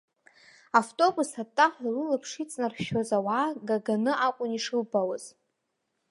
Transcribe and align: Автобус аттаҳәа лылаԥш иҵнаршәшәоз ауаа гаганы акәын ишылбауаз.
Автобус 0.79 1.29
аттаҳәа 1.41 1.89
лылаԥш 1.95 2.31
иҵнаршәшәоз 2.43 3.09
ауаа 3.17 3.49
гаганы 3.67 4.13
акәын 4.27 4.51
ишылбауаз. 4.57 5.25